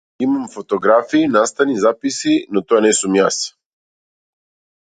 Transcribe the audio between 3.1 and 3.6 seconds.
јас.